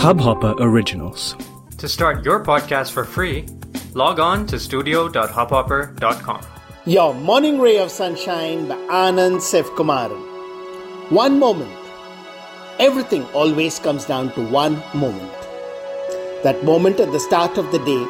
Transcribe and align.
Hubhopper 0.00 0.54
Originals. 0.60 1.36
To 1.76 1.86
start 1.86 2.24
your 2.24 2.42
podcast 2.42 2.92
for 2.92 3.04
free, 3.04 3.46
log 3.92 4.18
on 4.18 4.46
to 4.46 4.58
studio.hubhopper.com. 4.58 6.40
Your 6.86 7.12
Morning 7.12 7.60
Ray 7.60 7.76
of 7.76 7.90
Sunshine 7.90 8.66
by 8.66 8.76
Anand 8.76 9.42
Sevkumaran. 9.42 11.10
One 11.10 11.38
moment. 11.38 11.76
Everything 12.78 13.24
always 13.34 13.78
comes 13.78 14.06
down 14.06 14.32
to 14.32 14.46
one 14.48 14.82
moment. 14.94 15.34
That 16.44 16.64
moment 16.64 16.98
at 16.98 17.12
the 17.12 17.20
start 17.20 17.58
of 17.58 17.70
the 17.70 17.80
day 17.80 18.02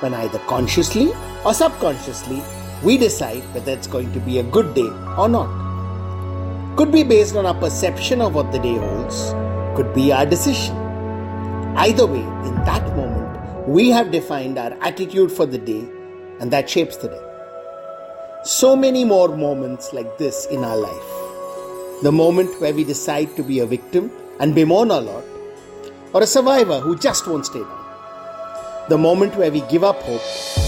when 0.00 0.12
either 0.12 0.40
consciously 0.40 1.14
or 1.46 1.54
subconsciously 1.54 2.42
we 2.82 2.98
decide 2.98 3.42
whether 3.54 3.72
it's 3.72 3.86
going 3.86 4.12
to 4.12 4.20
be 4.20 4.38
a 4.38 4.42
good 4.42 4.74
day 4.74 4.90
or 5.16 5.30
not. 5.30 5.48
Could 6.76 6.92
be 6.92 7.04
based 7.04 7.36
on 7.36 7.46
our 7.46 7.54
perception 7.54 8.20
of 8.20 8.34
what 8.34 8.52
the 8.52 8.58
day 8.58 8.76
holds, 8.76 9.32
could 9.74 9.94
be 9.94 10.12
our 10.12 10.26
decision. 10.26 10.87
Either 11.80 12.06
way, 12.06 12.26
in 12.48 12.54
that 12.64 12.84
moment, 12.96 13.68
we 13.68 13.88
have 13.88 14.10
defined 14.10 14.58
our 14.58 14.72
attitude 14.82 15.30
for 15.30 15.46
the 15.46 15.58
day 15.58 15.88
and 16.40 16.50
that 16.50 16.68
shapes 16.68 16.96
the 16.96 17.06
day. 17.06 17.22
So 18.42 18.74
many 18.74 19.04
more 19.04 19.28
moments 19.28 19.92
like 19.92 20.18
this 20.18 20.46
in 20.46 20.64
our 20.64 20.76
life. 20.76 22.02
The 22.02 22.10
moment 22.10 22.60
where 22.60 22.74
we 22.74 22.82
decide 22.82 23.36
to 23.36 23.44
be 23.44 23.60
a 23.60 23.66
victim 23.66 24.10
and 24.40 24.56
bemoan 24.56 24.90
a 24.90 25.00
lot, 25.00 25.22
or 26.12 26.22
a 26.24 26.26
survivor 26.26 26.80
who 26.80 26.98
just 26.98 27.28
won't 27.28 27.46
stay 27.46 27.60
down. 27.60 28.86
The 28.88 28.98
moment 28.98 29.36
where 29.36 29.52
we 29.52 29.60
give 29.70 29.84
up 29.84 30.02
hope, 30.02 30.22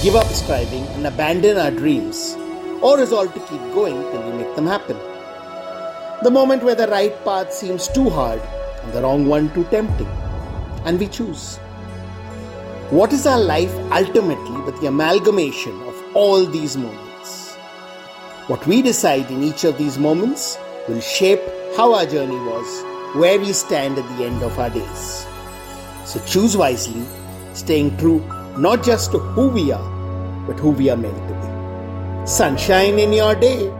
give 0.05 0.15
up 0.15 0.29
striving, 0.29 0.87
and 0.95 1.09
abandon 1.09 1.57
our 1.57 1.73
dreams, 1.73 2.37
or 2.83 2.97
resolve 2.97 3.35
to 3.35 3.41
keep 3.41 3.61
going 3.75 4.01
till 4.13 4.31
we 4.31 4.45
make 4.45 4.55
them 4.55 4.67
happen. 4.67 4.97
The 6.23 6.31
moment 6.31 6.63
where 6.63 6.77
the 6.77 6.87
right 6.87 7.25
path 7.25 7.53
seems 7.53 7.89
too 7.89 8.11
hard 8.11 8.41
and 8.85 8.93
the 8.93 9.03
wrong 9.03 9.27
one 9.27 9.53
too 9.55 9.65
tempting, 9.71 10.09
and 10.85 10.99
we 10.99 11.07
choose. 11.07 11.59
What 12.91 13.13
is 13.13 13.27
our 13.27 13.39
life 13.41 13.75
ultimately 13.93 14.61
but 14.63 14.81
the 14.81 14.89
amalgamation 14.89 15.81
of 15.83 16.17
all 16.17 16.45
these 16.45 16.77
moments? 16.77 17.55
What 18.49 18.67
we 18.67 18.83
decide 18.83 19.31
in 19.31 19.43
each 19.43 19.65
of 19.65 19.79
these 19.79 19.99
moments 19.99 20.59
will 20.89 21.01
shape 21.01 21.41
how 21.77 21.95
our 21.95 22.07
journey 22.07 22.37
was, 22.37 22.85
where 23.15 23.39
we 23.39 23.53
stand 23.53 23.99
at 23.99 24.19
the 24.19 24.25
end 24.25 24.43
of 24.43 24.59
our 24.59 24.71
days. 24.71 25.27
So 26.05 26.21
choose 26.27 26.57
wisely 26.57 27.05
staying 27.55 27.97
true 27.99 28.21
not 28.57 28.83
just 28.83 29.13
to 29.13 29.19
who 29.19 29.49
we 29.49 29.73
are, 29.73 29.91
but 30.47 30.59
who 30.59 30.71
we 30.71 30.91
are 30.91 30.97
meant 30.97 31.29
to 31.29 31.35
be. 31.35 32.27
Sunshine 32.27 32.99
in 32.99 33.13
your 33.13 33.35
day. 33.35 33.80